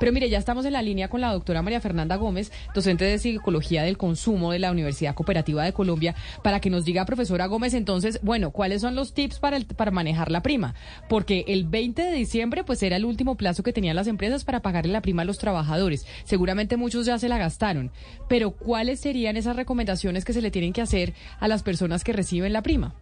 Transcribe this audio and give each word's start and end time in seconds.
Pero 0.00 0.12
mire, 0.12 0.30
ya 0.30 0.38
estamos 0.38 0.64
en 0.64 0.74
la 0.74 0.82
línea 0.82 1.08
con 1.08 1.20
la 1.20 1.32
doctora 1.32 1.60
María 1.60 1.80
Fernanda 1.80 2.14
Gómez, 2.14 2.52
docente 2.72 3.04
de 3.04 3.18
Psicología 3.18 3.82
del 3.82 3.98
Consumo 3.98 4.52
de 4.52 4.60
la 4.60 4.70
Universidad 4.70 5.16
Cooperativa 5.16 5.64
de 5.64 5.72
Colombia, 5.72 6.14
para 6.44 6.60
que 6.60 6.70
nos 6.70 6.84
diga, 6.84 7.04
profesora 7.04 7.46
Gómez, 7.46 7.74
entonces, 7.74 8.20
bueno, 8.22 8.52
¿cuáles 8.52 8.80
son 8.80 8.94
los 8.94 9.12
tips 9.12 9.40
para, 9.40 9.58
para 9.58 9.90
manejar 9.90 10.30
la 10.30 10.40
prima? 10.40 10.76
Porque 11.08 11.44
el 11.48 11.64
20 11.64 12.00
de 12.00 12.12
diciembre, 12.12 12.62
pues 12.62 12.80
era 12.84 12.94
el 12.94 13.04
último 13.04 13.36
plazo 13.36 13.64
que 13.64 13.72
tenían 13.72 13.96
las 13.96 14.06
empresas 14.06 14.44
para 14.44 14.62
pagarle 14.62 14.92
la 14.92 15.02
prima 15.02 15.22
a 15.22 15.24
los 15.24 15.38
trabajadores. 15.38 16.06
Seguramente 16.22 16.76
muchos 16.76 17.04
ya 17.04 17.18
se 17.18 17.28
la 17.28 17.38
gastaron. 17.38 17.90
Pero 18.28 18.52
¿cuáles 18.52 19.00
serían 19.00 19.36
esas 19.36 19.56
recomendaciones 19.56 20.24
que 20.24 20.32
se 20.32 20.42
le 20.42 20.52
tienen 20.52 20.72
que 20.72 20.80
hacer 20.80 21.12
a 21.40 21.48
las 21.48 21.64
personas 21.64 22.04
que 22.04 22.12
reciben 22.12 22.52
la 22.52 22.62
prima? 22.62 22.94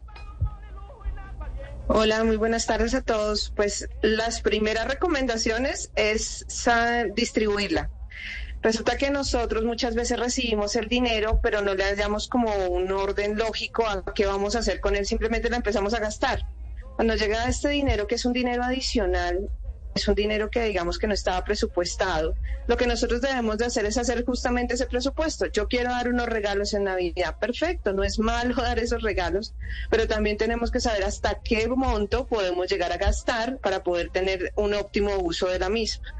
Hola, 1.89 2.25
muy 2.25 2.37
buenas 2.37 2.67
tardes 2.67 2.95
a 2.95 3.01
todos. 3.01 3.53
Pues 3.55 3.89
las 4.03 4.41
primeras 4.41 4.89
recomendaciones 4.89 5.93
es 5.95 6.45
distribuirla. 7.15 7.91
Resulta 8.61 8.97
que 8.97 9.11
nosotros 9.11 9.65
muchas 9.65 9.95
veces 9.95 10.19
recibimos 10.19 10.75
el 10.75 10.89
dinero, 10.89 11.39
pero 11.45 11.63
no 11.63 11.75
le 11.75 11.95
damos 11.95 12.27
como 12.27 12.53
un 12.67 12.91
orden 12.91 13.39
lógico 13.39 13.87
a 13.87 14.03
qué 14.15 14.27
vamos 14.27 14.57
a 14.57 14.59
hacer 14.59 14.81
con 14.81 14.97
él, 14.97 15.07
simplemente 15.07 15.49
lo 15.49 15.55
empezamos 15.55 15.95
a 15.95 16.01
gastar. 16.01 16.41
Cuando 16.97 17.15
llega 17.15 17.49
este 17.49 17.69
dinero, 17.69 18.09
que 18.09 18.17
es 18.17 18.25
un 18.25 18.33
dinero 18.33 18.65
adicional, 18.65 19.49
es 19.97 20.09
un 20.09 20.15
dinero 20.15 20.51
que 20.51 20.63
digamos 20.63 20.99
que 20.99 21.07
no 21.07 21.15
estaba 21.15 21.43
presupuestado. 21.45 22.35
Lo 22.67 22.77
que 22.77 22.87
nosotros 22.87 23.21
debemos 23.21 23.59
de 23.59 23.67
hacer 23.67 23.87
es 23.87 23.97
hacer 23.97 24.25
justamente 24.25 24.75
ese 24.75 24.87
presupuesto. 24.87 25.47
Yo 25.47 25.69
quiero 25.69 25.91
dar 25.91 26.09
unos 26.09 26.27
regalos 26.27 26.75
en 26.75 26.85
Navidad. 26.85 27.39
Perfecto, 27.39 27.93
no 27.93 28.05
es 28.05 28.19
malo 28.19 28.55
dar 28.63 28.79
esos 28.79 29.03
regalos, 29.03 29.55
pero 29.91 30.07
también 30.07 30.37
tenemos 30.37 30.71
que 30.71 30.81
saber 30.81 31.05
hasta 31.05 31.41
qué 31.43 31.67
monto 31.69 32.27
podemos 32.27 32.69
llegar 32.69 32.93
a 32.93 32.97
gastar 32.97 33.59
para 33.59 33.83
poder 33.83 34.11
tener 34.11 34.53
un 34.57 34.75
óptimo 34.75 35.17
uso 35.19 35.49
de 35.49 35.59
la 35.59 35.69
misma. 35.69 36.15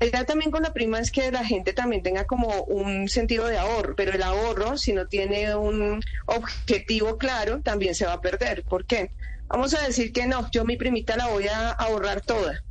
La 0.00 0.06
idea 0.06 0.24
también 0.24 0.50
con 0.50 0.62
la 0.62 0.72
prima 0.72 0.98
es 0.98 1.10
que 1.10 1.30
la 1.30 1.44
gente 1.44 1.72
también 1.72 2.02
tenga 2.02 2.26
como 2.26 2.64
un 2.64 3.08
sentido 3.08 3.46
de 3.46 3.56
ahorro, 3.56 3.94
pero 3.96 4.12
el 4.12 4.22
ahorro, 4.22 4.76
si 4.76 4.92
no 4.92 5.06
tiene 5.06 5.54
un 5.54 6.02
objetivo 6.26 7.16
claro, 7.16 7.60
también 7.62 7.94
se 7.94 8.04
va 8.04 8.14
a 8.14 8.20
perder. 8.20 8.64
¿Por 8.64 8.84
qué? 8.84 9.12
Vamos 9.46 9.72
a 9.72 9.86
decir 9.86 10.12
que 10.12 10.26
no, 10.26 10.50
yo 10.50 10.64
mi 10.64 10.76
primita 10.76 11.16
la 11.16 11.28
voy 11.28 11.46
a 11.46 11.70
ahorrar 11.70 12.20
toda 12.20 12.64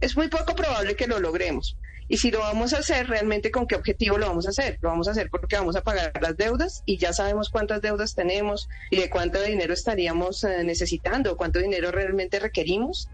es 0.00 0.16
muy 0.16 0.28
poco 0.28 0.54
probable 0.54 0.96
que 0.96 1.06
lo 1.06 1.20
logremos. 1.20 1.76
Y 2.08 2.16
si 2.16 2.32
lo 2.32 2.40
vamos 2.40 2.72
a 2.72 2.78
hacer, 2.78 3.06
realmente 3.06 3.52
con 3.52 3.68
qué 3.68 3.76
objetivo 3.76 4.18
lo 4.18 4.26
vamos 4.26 4.46
a 4.46 4.50
hacer. 4.50 4.78
Lo 4.80 4.88
vamos 4.88 5.06
a 5.06 5.12
hacer 5.12 5.30
porque 5.30 5.56
vamos 5.56 5.76
a 5.76 5.82
pagar 5.82 6.12
las 6.20 6.36
deudas 6.36 6.82
y 6.84 6.96
ya 6.96 7.12
sabemos 7.12 7.50
cuántas 7.50 7.80
deudas 7.82 8.16
tenemos 8.16 8.68
y 8.90 8.96
de 8.96 9.08
cuánto 9.08 9.40
dinero 9.40 9.72
estaríamos 9.72 10.42
eh, 10.42 10.64
necesitando, 10.64 11.36
cuánto 11.36 11.60
dinero 11.60 11.92
realmente 11.92 12.40
requerimos. 12.40 13.08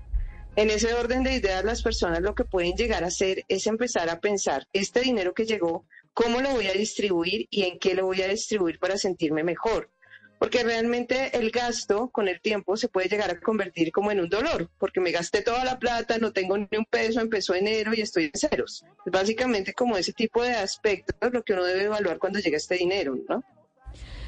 En 0.57 0.71
ese 0.71 0.95
orden 0.95 1.25
de 1.25 1.35
ideas, 1.35 1.63
las 1.63 1.83
personas 1.83 2.23
lo 2.23 2.35
que 2.35 2.45
pueden 2.45 2.73
llegar 2.73 3.05
a 3.05 3.09
hacer 3.09 3.45
es 3.49 3.67
empezar 3.67 4.09
a 4.09 4.21
pensar, 4.21 4.67
este 4.73 5.01
dinero 5.01 5.35
que 5.35 5.45
llegó, 5.45 5.85
¿cómo 6.15 6.41
lo 6.41 6.53
voy 6.53 6.69
a 6.69 6.73
distribuir 6.73 7.47
y 7.51 7.65
en 7.65 7.79
qué 7.79 7.95
lo 7.95 8.07
voy 8.07 8.23
a 8.23 8.29
distribuir 8.29 8.79
para 8.79 8.97
sentirme 8.97 9.45
mejor? 9.45 9.91
Porque 10.39 10.63
realmente 10.63 11.37
el 11.37 11.51
gasto 11.51 12.09
con 12.09 12.29
el 12.29 12.41
tiempo 12.41 12.77
se 12.77 12.89
puede 12.89 13.09
llegar 13.09 13.31
a 13.31 13.41
convertir 13.41 13.93
como 13.93 14.11
en 14.11 14.21
un 14.21 14.29
dolor, 14.29 14.71
porque 14.79 15.01
me 15.01 15.11
gasté 15.11 15.43
toda 15.43 15.65
la 15.65 15.79
plata, 15.79 16.19
no 16.19 16.33
tengo 16.33 16.59
ni 16.59 16.69
un 16.77 16.85
peso, 16.85 17.21
empezó 17.21 17.55
enero 17.55 17.93
y 17.95 18.01
estoy 18.01 18.25
en 18.25 18.39
ceros. 18.39 18.85
Es 19.05 19.13
básicamente 19.13 19.73
como 19.73 19.97
ese 19.97 20.13
tipo 20.13 20.43
de 20.43 20.53
aspectos 20.53 21.33
lo 21.33 21.43
que 21.43 21.53
uno 21.53 21.65
debe 21.65 21.85
evaluar 21.85 22.19
cuando 22.19 22.39
llega 22.39 22.57
este 22.57 22.77
dinero, 22.77 23.17
¿no? 23.29 23.43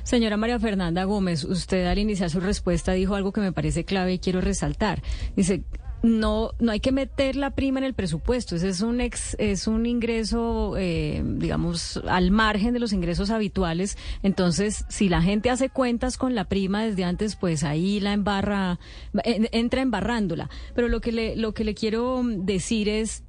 Señora 0.08 0.38
María 0.38 0.58
Fernanda 0.58 1.04
Gómez, 1.04 1.44
usted 1.44 1.84
al 1.84 1.98
iniciar 1.98 2.30
su 2.30 2.40
respuesta 2.40 2.92
dijo 2.92 3.14
algo 3.14 3.30
que 3.30 3.42
me 3.42 3.52
parece 3.52 3.84
clave 3.84 4.14
y 4.14 4.18
quiero 4.18 4.40
resaltar. 4.40 5.02
Dice, 5.36 5.64
no, 6.02 6.52
no 6.60 6.72
hay 6.72 6.80
que 6.80 6.92
meter 6.92 7.36
la 7.36 7.50
prima 7.50 7.80
en 7.80 7.84
el 7.84 7.94
presupuesto. 7.94 8.56
Ese 8.56 8.68
es 8.68 8.80
un 8.80 9.00
ex, 9.00 9.34
es 9.38 9.66
un 9.66 9.86
ingreso, 9.86 10.74
eh, 10.76 11.22
digamos, 11.24 12.00
al 12.08 12.30
margen 12.30 12.72
de 12.72 12.80
los 12.80 12.92
ingresos 12.92 13.30
habituales. 13.30 13.98
Entonces, 14.22 14.84
si 14.88 15.08
la 15.08 15.22
gente 15.22 15.50
hace 15.50 15.70
cuentas 15.70 16.16
con 16.16 16.34
la 16.34 16.44
prima 16.44 16.84
desde 16.84 17.04
antes, 17.04 17.36
pues 17.36 17.64
ahí 17.64 18.00
la 18.00 18.12
embarra, 18.12 18.78
entra 19.24 19.82
embarrándola. 19.82 20.48
Pero 20.74 20.88
lo 20.88 21.00
que 21.00 21.12
le, 21.12 21.36
lo 21.36 21.52
que 21.52 21.64
le 21.64 21.74
quiero 21.74 22.22
decir 22.24 22.88
es 22.88 23.24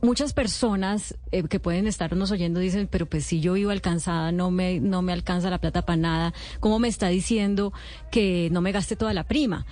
Muchas 0.00 0.32
personas 0.32 1.16
eh, 1.30 1.44
que 1.44 1.60
pueden 1.60 1.86
estarnos 1.86 2.32
oyendo 2.32 2.58
dicen, 2.58 2.88
pero 2.90 3.06
pues 3.06 3.24
si 3.24 3.40
yo 3.40 3.52
vivo 3.52 3.70
alcanzada, 3.70 4.32
no 4.32 4.50
me, 4.50 4.80
no 4.80 5.00
me 5.00 5.12
alcanza 5.12 5.48
la 5.48 5.58
plata 5.60 5.82
para 5.82 5.96
nada, 5.96 6.34
¿cómo 6.58 6.80
me 6.80 6.88
está 6.88 7.06
diciendo 7.06 7.72
que 8.10 8.48
no 8.50 8.60
me 8.62 8.72
gaste 8.72 8.96
toda 8.96 9.14
la 9.14 9.24
prima? 9.24 9.64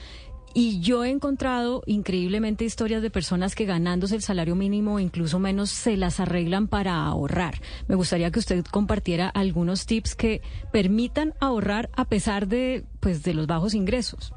Y 0.52 0.80
yo 0.80 1.04
he 1.04 1.10
encontrado 1.10 1.82
increíblemente 1.86 2.64
historias 2.64 3.02
de 3.02 3.10
personas 3.10 3.54
que 3.54 3.66
ganándose 3.66 4.16
el 4.16 4.22
salario 4.22 4.56
mínimo 4.56 4.94
o 4.94 5.00
incluso 5.00 5.38
menos 5.38 5.70
se 5.70 5.96
las 5.96 6.18
arreglan 6.18 6.66
para 6.66 7.04
ahorrar. 7.04 7.60
Me 7.86 7.94
gustaría 7.94 8.32
que 8.32 8.40
usted 8.40 8.64
compartiera 8.64 9.28
algunos 9.28 9.86
tips 9.86 10.16
que 10.16 10.42
permitan 10.72 11.34
ahorrar 11.38 11.88
a 11.92 12.04
pesar 12.06 12.48
de, 12.48 12.84
pues, 12.98 13.22
de 13.22 13.34
los 13.34 13.46
bajos 13.46 13.74
ingresos. 13.74 14.34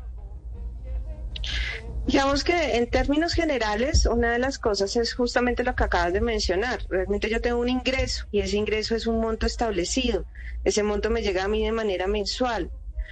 Digamos 2.05 2.43
que 2.43 2.75
en 2.75 2.89
términos 2.89 3.33
generales, 3.33 4.05
una 4.05 4.33
de 4.33 4.39
las 4.39 4.59
cosas 4.59 4.95
es 4.97 5.13
justamente 5.13 5.63
lo 5.63 5.73
que 5.73 5.85
acabas 5.85 6.13
de 6.13 6.21
mencionar. 6.21 6.85
Realmente 6.89 7.29
yo 7.29 7.41
tengo 7.41 7.59
un 7.59 7.69
ingreso 7.69 8.27
y 8.29 8.41
ese 8.41 8.57
ingreso 8.57 8.95
es 8.95 9.07
un 9.07 9.19
monto 9.19 9.47
establecido. 9.47 10.25
Ese 10.63 10.83
monto 10.83 11.09
me 11.09 11.21
llega 11.23 11.45
a 11.45 11.47
mí 11.47 11.63
de 11.63 11.71
manera 11.71 12.05
mensual 12.05 12.69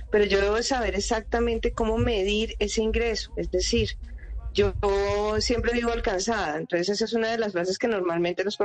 pero 0.09 0.25
yo 0.25 0.41
debo 0.41 0.61
saber 0.63 0.95
exactamente 0.95 1.71
cómo 1.71 1.97
medir 1.97 2.55
ese 2.59 2.81
ingreso. 2.81 3.31
Es 3.35 3.49
decir, 3.51 3.97
yo 4.53 4.73
siempre 5.39 5.73
vivo 5.73 5.91
alcanzada, 5.91 6.57
entonces 6.57 6.89
esa 6.89 7.05
es 7.05 7.13
una 7.13 7.31
de 7.31 7.37
las 7.37 7.53
bases 7.53 7.77
que 7.77 7.87
normalmente 7.87 8.43
los 8.43 8.57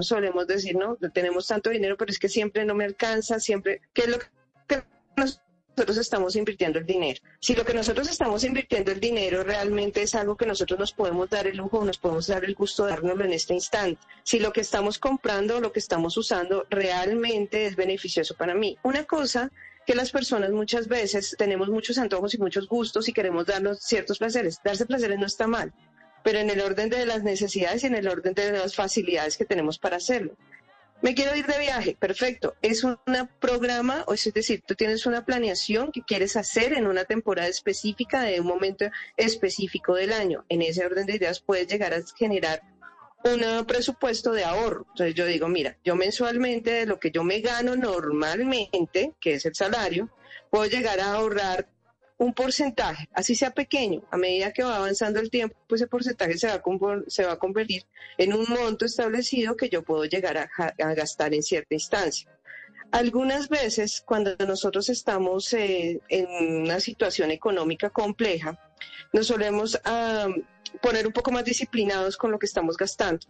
solemos 0.00 0.46
decir, 0.46 0.76
no, 0.76 0.96
tenemos 1.12 1.46
tanto 1.46 1.70
dinero, 1.70 1.96
pero 1.96 2.10
es 2.10 2.18
que 2.18 2.28
siempre 2.28 2.64
no 2.64 2.74
me 2.74 2.84
alcanza, 2.84 3.40
siempre, 3.40 3.80
¿qué 3.92 4.02
es 4.02 4.08
lo 4.08 4.18
que 4.66 4.82
nosotros 5.16 5.96
estamos 5.96 6.36
invirtiendo 6.36 6.78
el 6.78 6.86
dinero? 6.86 7.20
Si 7.40 7.54
lo 7.54 7.64
que 7.64 7.74
nosotros 7.74 8.08
estamos 8.08 8.44
invirtiendo 8.44 8.92
el 8.92 9.00
dinero 9.00 9.42
realmente 9.44 10.02
es 10.02 10.14
algo 10.14 10.36
que 10.36 10.46
nosotros 10.46 10.78
nos 10.78 10.92
podemos 10.92 11.28
dar 11.30 11.46
el 11.46 11.56
lujo, 11.56 11.84
nos 11.84 11.98
podemos 11.98 12.26
dar 12.26 12.44
el 12.44 12.54
gusto 12.54 12.84
de 12.84 12.92
dárnoslo 12.92 13.24
en 13.24 13.32
este 13.32 13.54
instante, 13.54 14.00
si 14.22 14.38
lo 14.38 14.52
que 14.52 14.60
estamos 14.60 14.98
comprando 14.98 15.56
o 15.56 15.60
lo 15.60 15.72
que 15.72 15.80
estamos 15.80 16.16
usando 16.16 16.66
realmente 16.70 17.66
es 17.66 17.76
beneficioso 17.76 18.34
para 18.36 18.54
mí. 18.54 18.78
Una 18.82 19.04
cosa 19.04 19.50
que 19.86 19.94
las 19.94 20.10
personas 20.10 20.50
muchas 20.50 20.88
veces 20.88 21.36
tenemos 21.38 21.68
muchos 21.68 21.96
antojos 21.98 22.34
y 22.34 22.38
muchos 22.38 22.66
gustos 22.66 23.08
y 23.08 23.12
queremos 23.12 23.46
darnos 23.46 23.78
ciertos 23.80 24.18
placeres. 24.18 24.60
Darse 24.64 24.84
placeres 24.84 25.18
no 25.18 25.26
está 25.26 25.46
mal, 25.46 25.72
pero 26.24 26.40
en 26.40 26.50
el 26.50 26.60
orden 26.60 26.90
de 26.90 27.06
las 27.06 27.22
necesidades 27.22 27.84
y 27.84 27.86
en 27.86 27.94
el 27.94 28.08
orden 28.08 28.34
de 28.34 28.52
las 28.52 28.74
facilidades 28.74 29.36
que 29.36 29.44
tenemos 29.44 29.78
para 29.78 29.96
hacerlo. 29.96 30.36
Me 31.02 31.14
quiero 31.14 31.36
ir 31.36 31.46
de 31.46 31.58
viaje, 31.58 31.94
perfecto. 31.98 32.56
Es 32.62 32.82
un 32.82 32.98
programa, 33.38 34.02
o 34.06 34.14
es 34.14 34.32
decir, 34.32 34.62
tú 34.66 34.74
tienes 34.74 35.04
una 35.04 35.26
planeación 35.26 35.92
que 35.92 36.02
quieres 36.02 36.36
hacer 36.36 36.72
en 36.72 36.86
una 36.86 37.04
temporada 37.04 37.48
específica 37.48 38.22
de 38.22 38.40
un 38.40 38.46
momento 38.46 38.86
específico 39.16 39.94
del 39.94 40.12
año. 40.12 40.46
En 40.48 40.62
ese 40.62 40.84
orden 40.84 41.06
de 41.06 41.16
ideas 41.16 41.40
puedes 41.40 41.68
llegar 41.68 41.92
a 41.92 42.00
generar 42.16 42.62
un 43.34 43.64
presupuesto 43.66 44.32
de 44.32 44.44
ahorro. 44.44 44.86
Entonces 44.90 45.14
yo 45.14 45.26
digo, 45.26 45.48
mira, 45.48 45.76
yo 45.84 45.96
mensualmente 45.96 46.70
de 46.70 46.86
lo 46.86 46.98
que 46.98 47.10
yo 47.10 47.24
me 47.24 47.40
gano 47.40 47.76
normalmente, 47.76 49.14
que 49.20 49.34
es 49.34 49.46
el 49.46 49.54
salario, 49.54 50.08
puedo 50.50 50.66
llegar 50.66 51.00
a 51.00 51.14
ahorrar 51.14 51.68
un 52.18 52.32
porcentaje, 52.32 53.08
así 53.12 53.34
sea 53.34 53.50
pequeño, 53.50 54.02
a 54.10 54.16
medida 54.16 54.52
que 54.52 54.62
va 54.62 54.76
avanzando 54.76 55.20
el 55.20 55.30
tiempo, 55.30 55.56
pues 55.68 55.82
ese 55.82 55.88
porcentaje 55.88 56.38
se 56.38 56.48
va 56.48 56.54
a, 56.54 56.62
se 57.08 57.24
va 57.24 57.32
a 57.32 57.38
convertir 57.38 57.84
en 58.16 58.32
un 58.32 58.46
monto 58.48 58.86
establecido 58.86 59.56
que 59.56 59.68
yo 59.68 59.82
puedo 59.82 60.04
llegar 60.06 60.38
a, 60.38 60.94
gastar 60.94 61.34
en 61.34 61.42
cierta 61.42 61.74
instancia. 61.74 62.30
Algunas 62.92 63.48
veces, 63.48 64.02
cuando 64.04 64.36
nosotros 64.46 64.88
estamos 64.88 65.52
eh, 65.52 66.00
en 66.08 66.62
una 66.62 66.80
situación 66.80 67.30
económica 67.30 67.90
compleja, 67.90 68.58
nos 69.12 69.26
solemos 69.26 69.80
poner 70.80 71.06
un 71.06 71.12
poco 71.12 71.30
más 71.30 71.44
disciplinados 71.44 72.16
con 72.16 72.30
lo 72.30 72.38
que 72.38 72.46
estamos 72.46 72.76
gastando. 72.76 73.26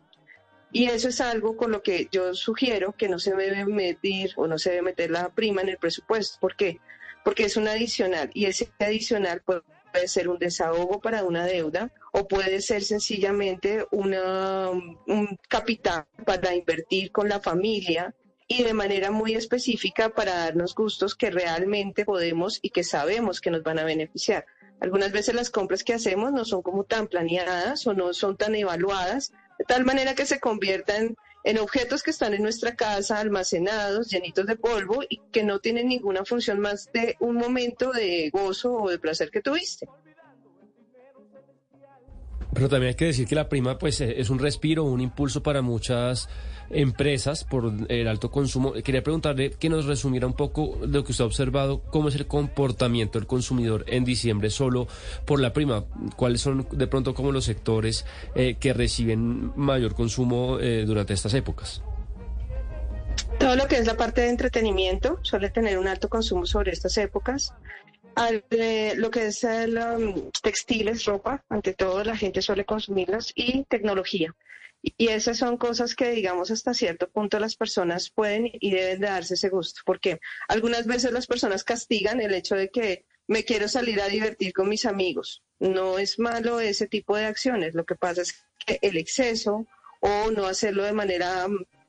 Y 0.73 0.87
eso 0.87 1.09
es 1.09 1.21
algo 1.21 1.57
con 1.57 1.71
lo 1.71 1.83
que 1.83 2.09
yo 2.11 2.35
sugiero 2.35 2.93
que 2.93 3.09
no 3.09 3.19
se 3.19 3.35
debe 3.35 3.65
medir 3.65 4.33
o 4.37 4.47
no 4.47 4.59
se 4.59 4.71
debe 4.71 4.83
meter 4.83 5.11
la 5.11 5.31
prima 5.31 5.63
en 5.63 5.69
el 5.69 5.79
presupuesto. 5.79 6.39
¿Por 6.41 6.57
qué? 6.57 6.81
Porque 7.25 7.45
es 7.45 7.57
un 7.57 7.69
adicional 7.69 8.31
y 8.35 8.47
ese 8.47 8.71
adicional 8.79 9.43
puede 9.43 9.63
ser 10.07 10.29
un 10.29 10.39
desahogo 10.39 11.01
para 11.01 11.25
una 11.25 11.47
deuda 11.47 11.93
o 12.13 12.29
puede 12.29 12.61
ser 12.61 12.83
sencillamente 12.83 13.87
una, 13.91 14.69
un 14.71 15.39
capital 15.49 16.05
para 16.25 16.55
invertir 16.55 17.11
con 17.11 17.29
la 17.29 17.41
familia 17.41 18.15
y 18.49 18.63
de 18.63 18.75
manera 18.75 19.11
muy 19.11 19.35
específica 19.35 20.11
para 20.11 20.37
darnos 20.37 20.75
gustos 20.75 21.15
que 21.15 21.31
realmente 21.31 22.05
podemos 22.05 22.59
y 22.63 22.71
que 22.71 22.85
sabemos 22.85 23.41
que 23.41 23.51
nos 23.51 23.63
van 23.63 23.79
a 23.79 23.85
beneficiar. 23.85 24.47
Algunas 24.81 25.11
veces 25.11 25.35
las 25.35 25.51
compras 25.51 25.83
que 25.83 25.95
hacemos 25.95 26.33
no 26.33 26.45
son 26.45 26.63
como 26.63 26.85
tan 26.85 27.09
planeadas 27.09 27.87
o 27.87 27.95
no 27.95 28.13
son 28.13 28.37
tan 28.37 28.55
evaluadas, 28.55 29.33
de 29.59 29.65
tal 29.65 29.85
manera 29.85 30.15
que 30.15 30.27
se 30.27 30.39
conviertan 30.39 31.17
en 31.45 31.59
objetos 31.59 32.03
que 32.03 32.11
están 32.11 32.35
en 32.35 32.43
nuestra 32.43 32.75
casa 32.75 33.21
almacenados, 33.21 34.11
llenitos 34.11 34.47
de 34.47 34.57
polvo 34.57 35.03
y 35.09 35.21
que 35.33 35.45
no 35.45 35.61
tienen 35.61 35.89
ninguna 35.89 36.25
función 36.25 36.61
más 36.61 36.91
de 36.93 37.17
un 37.21 37.37
momento 37.37 37.93
de 37.93 38.31
gozo 38.31 38.75
o 38.75 38.91
de 38.91 38.99
placer 38.99 39.31
que 39.31 39.41
tuviste. 39.41 39.89
Pero 42.57 42.71
también 42.71 42.89
hay 42.89 42.95
que 42.95 43.05
decir 43.05 43.29
que 43.29 43.35
la 43.35 43.51
prima 43.51 43.79
pues 43.79 44.01
eh, 44.01 44.15
es 44.17 44.31
un 44.31 44.39
respiro, 44.39 44.85
un 44.85 45.03
impulso 45.03 45.43
para 45.43 45.61
muchas 45.61 46.31
empresas 46.71 47.45
por 47.45 47.71
el 47.91 48.09
alto 48.09 48.31
consumo. 48.31 48.73
Quería 48.73 49.03
preguntarle 49.03 49.51
que 49.51 49.69
nos 49.69 49.85
resumiera 49.85 50.27
un 50.27 50.33
poco 50.33 50.79
lo 50.81 51.05
que 51.05 51.13
usted 51.13 51.25
ha 51.25 51.27
observado, 51.27 51.83
cómo 51.83 52.09
es 52.09 52.15
el 52.15 52.27
comportamiento 52.27 53.19
del 53.19 53.29
consumidor 53.29 53.85
en 53.89 54.07
diciembre 54.07 54.49
solo 54.49 54.89
por 55.27 55.39
la 55.39 55.53
prima. 55.53 55.85
¿Cuáles 56.17 56.41
son 56.41 56.67
de 56.73 56.87
pronto 56.87 57.13
como 57.13 57.31
los 57.31 57.45
sectores 57.45 58.07
eh, 58.35 58.57
que 58.59 58.73
reciben 58.73 59.53
mayor 59.55 59.95
consumo 59.95 60.57
eh, 60.59 60.85
durante 60.87 61.13
estas 61.13 61.35
épocas? 61.35 61.83
Todo 63.39 63.55
lo 63.55 63.69
que 63.69 63.77
es 63.77 63.87
la 63.87 63.99
parte 63.99 64.23
de 64.23 64.31
entretenimiento 64.31 65.19
suele 65.21 65.51
tener 65.51 65.77
un 65.77 65.89
alto 65.89 66.09
consumo 66.09 66.47
sobre 66.47 66.73
estas 66.73 66.97
épocas 66.97 67.53
lo 68.17 69.11
que 69.11 69.27
es 69.27 69.45
el, 69.45 69.77
um, 69.79 70.31
textiles, 70.43 71.05
ropa, 71.05 71.45
ante 71.49 71.75
todo 71.75 72.03
la 72.03 72.17
gente 72.17 72.41
suele 72.41 72.65
consumirlas, 72.65 73.33
y 73.35 73.65
tecnología. 73.65 74.35
Y 74.83 75.09
esas 75.09 75.39
son 75.39 75.57
cosas 75.57 75.95
que, 75.95 76.11
digamos, 76.11 76.51
hasta 76.51 76.73
cierto 76.73 77.09
punto 77.09 77.39
las 77.39 77.57
personas 77.57 78.11
pueden 78.11 78.51
y 78.53 78.71
deben 78.71 79.01
darse 79.01 79.35
ese 79.35 79.49
gusto, 79.49 79.81
porque 79.85 80.21
algunas 80.49 80.87
veces 80.87 81.13
las 81.13 81.27
personas 81.27 81.65
castigan 81.65 82.21
el 82.21 82.35
hecho 82.35 82.55
de 82.55 82.71
que 82.71 83.05
me 83.27 83.45
quiero 83.45 83.69
salir 83.69 84.01
a 84.01 84.09
divertir 84.09 84.53
con 84.53 84.69
mis 84.69 84.87
amigos. 84.87 85.43
No 85.59 85.99
es 85.99 86.19
malo 86.19 86.61
ese 86.61 86.87
tipo 86.87 87.17
de 87.17 87.25
acciones, 87.25 87.75
lo 87.75 87.85
que 87.85 87.97
pasa 87.97 88.23
es 88.23 88.47
que 88.65 88.79
el 88.81 88.97
exceso 88.97 89.67
o 90.01 90.31
no 90.31 90.47
hacerlo 90.47 90.85
de 90.85 90.93
manera 90.93 91.47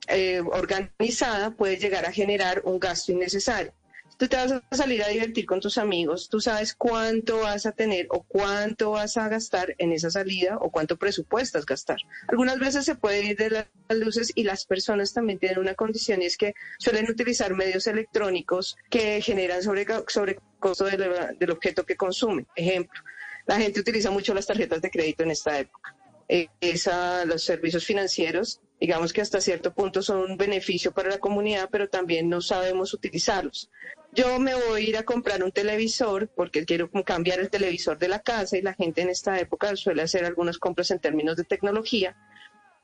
eh, 0.08 0.40
organizada 0.40 1.52
puede 1.52 1.76
llegar 1.76 2.04
a 2.04 2.12
generar 2.12 2.62
un 2.64 2.80
gasto 2.80 3.12
innecesario 3.12 3.72
tú 4.18 4.26
te 4.26 4.36
vas 4.36 4.52
a 4.52 4.76
salir 4.76 5.02
a 5.04 5.08
divertir 5.08 5.46
con 5.46 5.60
tus 5.60 5.78
amigos, 5.78 6.28
tú 6.28 6.40
sabes 6.40 6.74
cuánto 6.74 7.38
vas 7.38 7.66
a 7.66 7.72
tener 7.72 8.08
o 8.10 8.24
cuánto 8.24 8.90
vas 8.90 9.16
a 9.16 9.28
gastar 9.28 9.76
en 9.78 9.92
esa 9.92 10.10
salida 10.10 10.58
o 10.60 10.70
cuánto 10.70 10.96
presupuestas 10.96 11.64
gastar. 11.64 11.98
Algunas 12.26 12.58
veces 12.58 12.84
se 12.84 12.96
puede 12.96 13.24
ir 13.24 13.36
de 13.36 13.50
las 13.50 13.68
luces 13.90 14.32
y 14.34 14.42
las 14.42 14.66
personas 14.66 15.14
también 15.14 15.38
tienen 15.38 15.60
una 15.60 15.74
condición 15.74 16.20
y 16.20 16.26
es 16.26 16.36
que 16.36 16.54
suelen 16.78 17.08
utilizar 17.08 17.54
medios 17.54 17.86
electrónicos 17.86 18.76
que 18.90 19.22
generan 19.22 19.62
sobre, 19.62 19.86
sobrecosto 20.08 20.84
del, 20.84 21.38
del 21.38 21.50
objeto 21.52 21.86
que 21.86 21.96
consumen. 21.96 22.46
Ejemplo, 22.56 23.00
la 23.46 23.56
gente 23.58 23.80
utiliza 23.80 24.10
mucho 24.10 24.34
las 24.34 24.46
tarjetas 24.46 24.82
de 24.82 24.90
crédito 24.90 25.22
en 25.22 25.30
esta 25.30 25.56
época. 25.60 25.94
Eh, 26.28 26.48
esa, 26.60 27.24
los 27.24 27.44
servicios 27.44 27.86
financieros, 27.86 28.60
digamos 28.80 29.12
que 29.12 29.22
hasta 29.22 29.40
cierto 29.40 29.72
punto 29.72 30.02
son 30.02 30.30
un 30.30 30.36
beneficio 30.36 30.92
para 30.92 31.08
la 31.08 31.18
comunidad, 31.18 31.68
pero 31.70 31.88
también 31.88 32.28
no 32.28 32.42
sabemos 32.42 32.92
utilizarlos 32.92 33.70
yo 34.12 34.38
me 34.38 34.54
voy 34.54 34.86
a 34.86 34.88
ir 34.88 34.96
a 34.96 35.02
comprar 35.02 35.42
un 35.42 35.52
televisor 35.52 36.28
porque 36.28 36.64
quiero 36.64 36.90
cambiar 37.04 37.40
el 37.40 37.50
televisor 37.50 37.98
de 37.98 38.08
la 38.08 38.20
casa 38.20 38.56
y 38.56 38.62
la 38.62 38.74
gente 38.74 39.02
en 39.02 39.10
esta 39.10 39.38
época 39.38 39.76
suele 39.76 40.02
hacer 40.02 40.24
algunas 40.24 40.58
compras 40.58 40.90
en 40.90 40.98
términos 40.98 41.36
de 41.36 41.44
tecnología, 41.44 42.16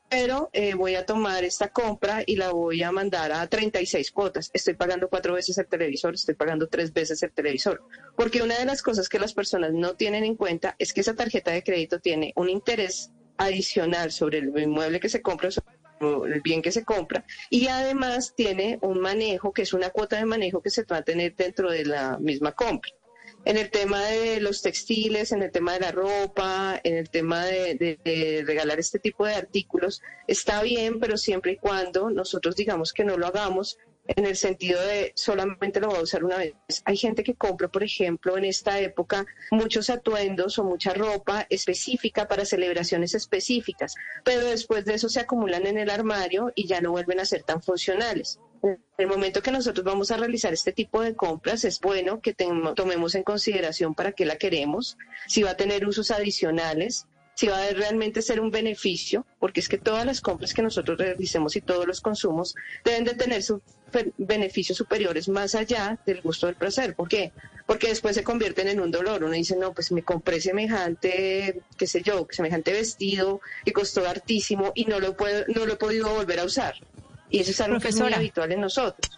pero 0.09 0.49
eh, 0.53 0.75
voy 0.75 0.95
a 0.95 1.05
tomar 1.05 1.43
esta 1.43 1.69
compra 1.69 2.23
y 2.25 2.35
la 2.35 2.51
voy 2.51 2.83
a 2.83 2.91
mandar 2.91 3.31
a 3.31 3.47
36 3.47 4.11
cuotas. 4.11 4.51
Estoy 4.53 4.75
pagando 4.75 5.09
cuatro 5.09 5.33
veces 5.33 5.57
el 5.57 5.67
televisor, 5.67 6.13
estoy 6.13 6.35
pagando 6.35 6.67
tres 6.67 6.93
veces 6.93 7.21
el 7.23 7.31
televisor, 7.31 7.83
porque 8.15 8.43
una 8.43 8.57
de 8.57 8.65
las 8.65 8.81
cosas 8.81 9.09
que 9.09 9.19
las 9.19 9.33
personas 9.33 9.73
no 9.73 9.95
tienen 9.95 10.23
en 10.23 10.35
cuenta 10.35 10.75
es 10.77 10.93
que 10.93 11.01
esa 11.01 11.15
tarjeta 11.15 11.51
de 11.51 11.63
crédito 11.63 11.99
tiene 11.99 12.33
un 12.35 12.49
interés 12.49 13.11
adicional 13.37 14.11
sobre 14.11 14.37
el 14.37 14.57
inmueble 14.57 14.99
que 14.99 15.09
se 15.09 15.21
compra, 15.21 15.49
el 16.25 16.41
bien 16.41 16.61
que 16.61 16.71
se 16.71 16.83
compra 16.83 17.25
y 17.49 17.67
además 17.67 18.33
tiene 18.35 18.79
un 18.81 18.99
manejo 18.99 19.51
que 19.53 19.63
es 19.63 19.73
una 19.73 19.89
cuota 19.89 20.17
de 20.17 20.25
manejo 20.25 20.61
que 20.61 20.69
se 20.69 20.83
va 20.83 20.97
a 20.97 21.01
tener 21.01 21.35
dentro 21.35 21.71
de 21.71 21.85
la 21.85 22.17
misma 22.19 22.51
compra. 22.51 22.91
En 23.43 23.57
el 23.57 23.69
tema 23.69 24.03
de 24.03 24.39
los 24.39 24.63
textiles, 24.63 25.31
en 25.31 25.43
el 25.43 25.51
tema 25.51 25.73
de 25.73 25.79
la 25.81 25.91
ropa, 25.91 26.79
en 26.83 26.95
el 26.97 27.11
tema 27.11 27.45
de 27.45 28.43
regalar 28.45 28.79
este 28.79 28.97
tipo 28.97 29.25
de 29.25 29.35
artículos, 29.35 30.01
está 30.27 30.63
bien, 30.63 30.99
pero 30.99 31.15
siempre 31.15 31.51
y 31.51 31.57
cuando 31.57 32.09
nosotros 32.09 32.55
digamos 32.55 32.91
que 32.91 33.03
no 33.03 33.17
lo 33.17 33.27
hagamos 33.27 33.77
en 34.07 34.25
el 34.25 34.35
sentido 34.35 34.81
de 34.85 35.13
solamente 35.15 35.79
lo 35.79 35.87
voy 35.87 35.97
a 35.97 36.03
usar 36.03 36.23
una 36.23 36.37
vez. 36.37 36.53
Hay 36.85 36.97
gente 36.97 37.23
que 37.23 37.35
compra, 37.35 37.67
por 37.67 37.83
ejemplo, 37.83 38.37
en 38.37 38.45
esta 38.45 38.79
época 38.79 39.25
muchos 39.51 39.89
atuendos 39.89 40.59
o 40.59 40.63
mucha 40.63 40.93
ropa 40.93 41.47
específica 41.49 42.27
para 42.27 42.45
celebraciones 42.45 43.15
específicas, 43.15 43.95
pero 44.23 44.45
después 44.45 44.85
de 44.85 44.95
eso 44.95 45.09
se 45.09 45.19
acumulan 45.19 45.65
en 45.65 45.77
el 45.77 45.89
armario 45.89 46.51
y 46.55 46.67
ya 46.67 46.81
no 46.81 46.91
vuelven 46.91 47.19
a 47.19 47.25
ser 47.25 47.43
tan 47.43 47.61
funcionales. 47.61 48.39
En 48.63 48.79
el 48.97 49.07
momento 49.07 49.43
que 49.43 49.51
nosotros 49.51 49.85
vamos 49.85 50.09
a 50.09 50.17
realizar 50.17 50.53
este 50.53 50.71
tipo 50.71 51.01
de 51.01 51.15
compras, 51.15 51.65
es 51.65 51.79
bueno 51.79 52.21
que 52.21 52.33
tomemos 52.33 53.13
en 53.15 53.23
consideración 53.23 53.93
para 53.93 54.13
qué 54.13 54.25
la 54.25 54.37
queremos, 54.37 54.97
si 55.27 55.43
va 55.43 55.51
a 55.51 55.57
tener 55.57 55.85
usos 55.85 56.09
adicionales, 56.09 57.05
si 57.35 57.47
va 57.47 57.61
a 57.61 57.69
realmente 57.71 58.21
ser 58.21 58.39
un 58.39 58.49
beneficio, 58.49 59.25
porque 59.39 59.59
es 59.59 59.69
que 59.69 59.77
todas 59.77 60.05
las 60.05 60.21
compras 60.21 60.53
que 60.53 60.63
nosotros 60.63 60.97
realicemos 60.97 61.55
y 61.55 61.61
todos 61.61 61.85
los 61.85 62.01
consumos 62.01 62.55
deben 62.83 63.03
de 63.03 63.13
tener 63.13 63.43
beneficios 64.17 64.77
superiores 64.77 65.27
más 65.29 65.55
allá 65.55 65.99
del 66.05 66.21
gusto 66.21 66.47
del 66.47 66.55
placer. 66.55 66.95
¿Por 66.95 67.07
qué? 67.07 67.31
Porque 67.65 67.87
después 67.87 68.15
se 68.15 68.23
convierten 68.23 68.67
en 68.67 68.79
un 68.79 68.91
dolor. 68.91 69.23
Uno 69.23 69.33
dice, 69.33 69.55
no, 69.55 69.73
pues 69.73 69.91
me 69.91 70.03
compré 70.03 70.39
semejante, 70.41 71.61
qué 71.77 71.87
sé 71.87 72.01
yo, 72.01 72.27
semejante 72.29 72.71
vestido 72.73 73.41
que 73.63 73.73
costó 73.73 74.07
hartísimo 74.07 74.71
y 74.75 74.85
no 74.85 74.99
lo, 74.99 75.15
puedo, 75.15 75.45
no 75.53 75.65
lo 75.65 75.73
he 75.73 75.77
podido 75.77 76.13
volver 76.13 76.39
a 76.39 76.45
usar. 76.45 76.75
Y 77.29 77.39
eso 77.39 77.51
es 77.51 77.61
algo 77.61 77.79
que 77.79 77.89
es 77.89 77.99
muy 77.99 78.13
habitual 78.13 78.51
en 78.51 78.61
nosotros. 78.61 79.17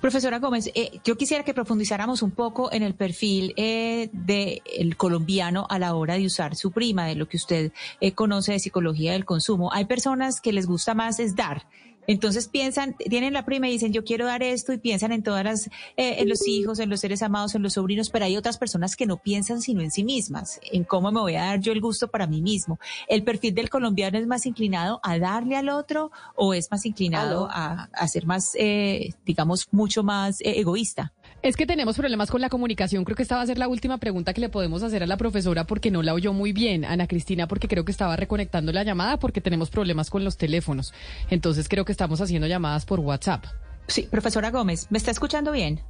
Profesora 0.00 0.38
Gómez, 0.38 0.70
eh, 0.74 1.00
yo 1.04 1.16
quisiera 1.16 1.44
que 1.44 1.54
profundizáramos 1.54 2.22
un 2.22 2.30
poco 2.30 2.72
en 2.72 2.82
el 2.82 2.94
perfil 2.94 3.52
eh, 3.56 4.10
del 4.12 4.96
colombiano 4.96 5.66
a 5.68 5.78
la 5.78 5.94
hora 5.94 6.14
de 6.14 6.26
usar 6.26 6.56
su 6.56 6.70
prima, 6.70 7.06
de 7.06 7.14
lo 7.14 7.28
que 7.28 7.36
usted 7.36 7.72
eh, 8.00 8.12
conoce 8.12 8.52
de 8.52 8.58
psicología 8.58 9.12
del 9.12 9.24
consumo. 9.24 9.72
Hay 9.72 9.86
personas 9.86 10.40
que 10.40 10.52
les 10.52 10.66
gusta 10.66 10.94
más 10.94 11.18
es 11.18 11.34
dar 11.34 11.66
entonces 12.06 12.48
piensan, 12.48 12.96
tienen 12.96 13.32
la 13.32 13.44
prima 13.44 13.68
y 13.68 13.72
dicen 13.72 13.92
yo 13.92 14.04
quiero 14.04 14.26
dar 14.26 14.42
esto 14.42 14.72
y 14.72 14.78
piensan 14.78 15.12
en 15.12 15.22
todas 15.22 15.44
las, 15.44 15.66
eh, 15.96 16.16
en 16.18 16.28
los 16.28 16.46
hijos, 16.46 16.78
en 16.78 16.90
los 16.90 17.00
seres 17.00 17.22
amados, 17.22 17.54
en 17.54 17.62
los 17.62 17.74
sobrinos, 17.74 18.10
pero 18.10 18.24
hay 18.24 18.36
otras 18.36 18.58
personas 18.58 18.96
que 18.96 19.06
no 19.06 19.18
piensan 19.18 19.60
sino 19.62 19.82
en 19.82 19.90
sí 19.90 20.04
mismas, 20.04 20.60
en 20.70 20.84
cómo 20.84 21.12
me 21.12 21.20
voy 21.20 21.36
a 21.36 21.44
dar 21.44 21.60
yo 21.60 21.72
el 21.72 21.80
gusto 21.80 22.08
para 22.08 22.26
mí 22.26 22.42
mismo. 22.42 22.78
¿El 23.08 23.22
perfil 23.24 23.54
del 23.54 23.70
colombiano 23.70 24.18
es 24.18 24.26
más 24.26 24.46
inclinado 24.46 25.00
a 25.02 25.18
darle 25.18 25.56
al 25.56 25.68
otro 25.68 26.10
o 26.34 26.54
es 26.54 26.70
más 26.70 26.84
inclinado 26.86 27.48
a, 27.50 27.88
ser 28.08 28.26
más, 28.26 28.54
eh, 28.58 29.14
digamos, 29.24 29.68
mucho 29.70 30.02
más 30.02 30.40
eh, 30.40 30.58
egoísta? 30.58 31.12
Es 31.42 31.56
que 31.56 31.66
tenemos 31.66 31.96
problemas 31.96 32.30
con 32.30 32.40
la 32.40 32.48
comunicación. 32.48 33.04
Creo 33.04 33.16
que 33.16 33.24
esta 33.24 33.34
va 33.34 33.42
a 33.42 33.46
ser 33.46 33.58
la 33.58 33.66
última 33.66 33.98
pregunta 33.98 34.32
que 34.32 34.40
le 34.40 34.48
podemos 34.48 34.84
hacer 34.84 35.02
a 35.02 35.06
la 35.06 35.16
profesora 35.16 35.64
porque 35.64 35.90
no 35.90 36.00
la 36.02 36.14
oyó 36.14 36.32
muy 36.32 36.52
bien. 36.52 36.84
Ana 36.84 37.08
Cristina, 37.08 37.48
porque 37.48 37.66
creo 37.66 37.84
que 37.84 37.90
estaba 37.90 38.14
reconectando 38.14 38.70
la 38.70 38.84
llamada 38.84 39.18
porque 39.18 39.40
tenemos 39.40 39.68
problemas 39.68 40.08
con 40.08 40.22
los 40.22 40.36
teléfonos. 40.36 40.94
Entonces 41.30 41.68
creo 41.68 41.84
que 41.84 41.90
estamos 41.90 42.20
haciendo 42.20 42.46
llamadas 42.46 42.86
por 42.86 43.00
WhatsApp. 43.00 43.44
Sí, 43.88 44.02
profesora 44.02 44.52
Gómez, 44.52 44.86
¿me 44.90 44.98
está 44.98 45.10
escuchando 45.10 45.50
bien? 45.50 45.80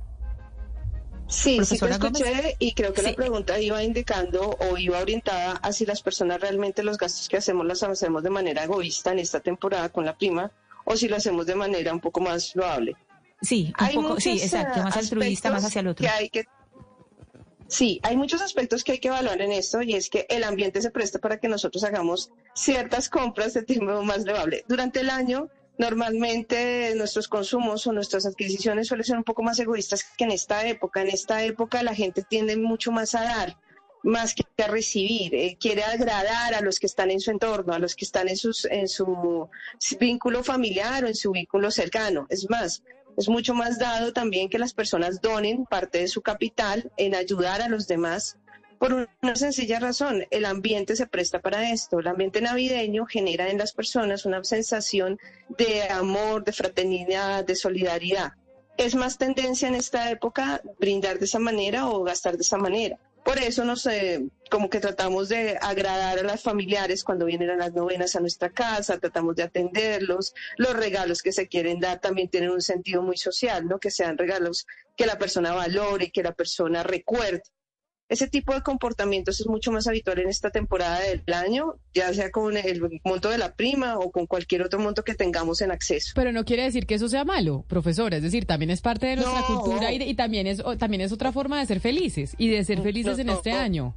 Sí, 1.28 1.62
sí 1.64 1.78
te 1.78 1.90
escuché 1.90 2.56
y 2.58 2.72
creo 2.72 2.94
que 2.94 3.02
la 3.02 3.12
pregunta 3.12 3.60
iba 3.60 3.82
indicando 3.82 4.56
o 4.58 4.78
iba 4.78 5.00
orientada 5.00 5.52
a 5.52 5.72
si 5.72 5.84
las 5.84 6.02
personas 6.02 6.40
realmente 6.40 6.82
los 6.82 6.96
gastos 6.96 7.28
que 7.28 7.36
hacemos 7.36 7.66
los 7.66 7.82
hacemos 7.82 8.22
de 8.22 8.30
manera 8.30 8.64
egoísta 8.64 9.12
en 9.12 9.18
esta 9.18 9.40
temporada 9.40 9.90
con 9.90 10.06
la 10.06 10.16
prima 10.16 10.50
o 10.84 10.96
si 10.96 11.08
lo 11.08 11.16
hacemos 11.16 11.44
de 11.46 11.54
manera 11.54 11.92
un 11.92 12.00
poco 12.00 12.20
más 12.20 12.56
loable. 12.56 12.96
Sí, 13.42 13.72
un 13.94 14.02
poco, 14.02 14.20
sí, 14.20 14.40
exacto, 14.40 14.82
más 14.82 14.96
altruista, 14.96 15.50
más 15.50 15.64
hacia 15.64 15.80
el 15.80 15.88
otro. 15.88 16.06
hay 16.08 16.30
que, 16.30 16.46
sí, 17.66 18.00
hay 18.04 18.16
muchos 18.16 18.40
aspectos 18.40 18.84
que 18.84 18.92
hay 18.92 18.98
que 18.98 19.08
evaluar 19.08 19.42
en 19.42 19.50
esto 19.50 19.82
y 19.82 19.94
es 19.94 20.08
que 20.08 20.26
el 20.28 20.44
ambiente 20.44 20.80
se 20.80 20.90
presta 20.90 21.18
para 21.18 21.38
que 21.38 21.48
nosotros 21.48 21.82
hagamos 21.82 22.30
ciertas 22.54 23.08
compras 23.08 23.52
de 23.54 23.62
tiempo 23.62 24.02
más 24.02 24.24
loable. 24.24 24.64
Durante 24.68 25.00
el 25.00 25.10
año, 25.10 25.48
normalmente 25.76 26.94
nuestros 26.96 27.26
consumos 27.26 27.84
o 27.88 27.92
nuestras 27.92 28.26
adquisiciones 28.26 28.86
suelen 28.86 29.04
ser 29.04 29.16
un 29.16 29.24
poco 29.24 29.42
más 29.42 29.58
egoístas 29.58 30.04
que 30.16 30.24
en 30.24 30.30
esta 30.30 30.66
época. 30.68 31.02
En 31.02 31.08
esta 31.08 31.42
época 31.44 31.82
la 31.82 31.94
gente 31.94 32.22
tiende 32.22 32.56
mucho 32.56 32.92
más 32.92 33.14
a 33.16 33.22
dar 33.22 33.56
más 34.02 34.34
que 34.34 34.44
a 34.62 34.66
recibir, 34.66 35.34
eh, 35.34 35.56
quiere 35.60 35.84
agradar 35.84 36.54
a 36.54 36.60
los 36.60 36.78
que 36.78 36.86
están 36.86 37.10
en 37.10 37.20
su 37.20 37.30
entorno, 37.30 37.72
a 37.72 37.78
los 37.78 37.94
que 37.94 38.04
están 38.04 38.28
en, 38.28 38.36
sus, 38.36 38.64
en 38.64 38.88
su 38.88 39.48
vínculo 39.98 40.42
familiar 40.42 41.04
o 41.04 41.08
en 41.08 41.14
su 41.14 41.30
vínculo 41.30 41.70
cercano. 41.70 42.26
Es 42.28 42.48
más, 42.50 42.82
es 43.16 43.28
mucho 43.28 43.54
más 43.54 43.78
dado 43.78 44.12
también 44.12 44.48
que 44.48 44.58
las 44.58 44.72
personas 44.72 45.20
donen 45.20 45.64
parte 45.66 45.98
de 45.98 46.08
su 46.08 46.22
capital 46.22 46.90
en 46.96 47.14
ayudar 47.14 47.62
a 47.62 47.68
los 47.68 47.86
demás 47.86 48.38
por 48.82 49.06
una 49.22 49.36
sencilla 49.36 49.78
razón, 49.78 50.24
el 50.32 50.44
ambiente 50.44 50.96
se 50.96 51.06
presta 51.06 51.40
para 51.40 51.70
esto. 51.70 52.00
El 52.00 52.08
ambiente 52.08 52.40
navideño 52.40 53.06
genera 53.06 53.48
en 53.48 53.58
las 53.58 53.72
personas 53.72 54.26
una 54.26 54.42
sensación 54.42 55.20
de 55.56 55.84
amor, 55.84 56.42
de 56.42 56.50
fraternidad, 56.50 57.44
de 57.44 57.54
solidaridad. 57.54 58.32
Es 58.76 58.96
más 58.96 59.18
tendencia 59.18 59.68
en 59.68 59.76
esta 59.76 60.10
época 60.10 60.62
brindar 60.80 61.20
de 61.20 61.26
esa 61.26 61.38
manera 61.38 61.88
o 61.88 62.02
gastar 62.02 62.34
de 62.34 62.42
esa 62.42 62.58
manera. 62.58 62.98
Por 63.24 63.38
eso 63.38 63.64
nos, 63.64 63.86
eh, 63.86 64.26
como 64.50 64.68
que 64.68 64.80
tratamos 64.80 65.28
de 65.28 65.56
agradar 65.60 66.18
a 66.18 66.22
las 66.22 66.42
familiares 66.42 67.04
cuando 67.04 67.24
vienen 67.24 67.50
a 67.50 67.56
las 67.56 67.72
novenas 67.72 68.16
a 68.16 68.20
nuestra 68.20 68.50
casa, 68.50 68.98
tratamos 68.98 69.36
de 69.36 69.44
atenderlos. 69.44 70.34
Los 70.56 70.74
regalos 70.74 71.22
que 71.22 71.32
se 71.32 71.46
quieren 71.46 71.78
dar 71.78 72.00
también 72.00 72.28
tienen 72.28 72.50
un 72.50 72.60
sentido 72.60 73.00
muy 73.00 73.16
social, 73.16 73.66
¿no? 73.66 73.78
Que 73.78 73.90
sean 73.90 74.18
regalos 74.18 74.66
que 74.96 75.06
la 75.06 75.18
persona 75.18 75.52
valore, 75.52 76.10
que 76.10 76.22
la 76.22 76.32
persona 76.32 76.82
recuerde. 76.82 77.42
Ese 78.12 78.28
tipo 78.28 78.54
de 78.54 78.60
comportamientos 78.60 79.40
es 79.40 79.46
mucho 79.46 79.72
más 79.72 79.86
habitual 79.86 80.18
en 80.18 80.28
esta 80.28 80.50
temporada 80.50 81.00
del 81.00 81.22
año, 81.32 81.76
ya 81.94 82.12
sea 82.12 82.30
con 82.30 82.56
el 82.56 83.00
monto 83.04 83.30
de 83.30 83.38
la 83.38 83.54
prima 83.54 83.98
o 83.98 84.10
con 84.10 84.26
cualquier 84.26 84.62
otro 84.62 84.78
monto 84.78 85.02
que 85.02 85.14
tengamos 85.14 85.62
en 85.62 85.70
acceso. 85.70 86.12
Pero 86.14 86.30
no 86.30 86.44
quiere 86.44 86.64
decir 86.64 86.86
que 86.86 86.94
eso 86.94 87.08
sea 87.08 87.24
malo, 87.24 87.64
profesora, 87.68 88.18
es 88.18 88.22
decir, 88.22 88.44
también 88.44 88.70
es 88.70 88.82
parte 88.82 89.06
de 89.06 89.16
nuestra 89.16 89.42
cultura 89.42 89.92
y, 89.92 90.14
también 90.14 90.46
es 90.46 90.62
también 90.78 91.00
es 91.00 91.12
otra 91.12 91.32
forma 91.32 91.58
de 91.58 91.66
ser 91.66 91.80
felices 91.80 92.34
y 92.36 92.48
de 92.48 92.62
ser 92.64 92.82
felices 92.82 93.18
en 93.18 93.30
este 93.30 93.52
año. 93.52 93.94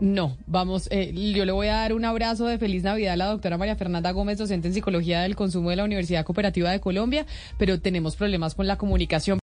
No, 0.00 0.36
vamos, 0.46 0.88
eh, 0.90 1.12
yo 1.34 1.44
le 1.44 1.52
voy 1.52 1.66
a 1.66 1.74
dar 1.74 1.92
un 1.92 2.04
abrazo 2.04 2.46
de 2.46 2.58
feliz 2.58 2.84
Navidad 2.84 3.14
a 3.14 3.16
la 3.16 3.26
doctora 3.26 3.58
María 3.58 3.74
Fernanda 3.74 4.12
Gómez, 4.12 4.38
docente 4.38 4.68
en 4.68 4.74
Psicología 4.74 5.22
del 5.22 5.34
Consumo 5.34 5.70
de 5.70 5.76
la 5.76 5.84
Universidad 5.84 6.24
Cooperativa 6.24 6.70
de 6.70 6.80
Colombia, 6.80 7.26
pero 7.58 7.80
tenemos 7.80 8.14
problemas 8.16 8.54
con 8.54 8.66
la 8.66 8.78
comunicación. 8.78 9.40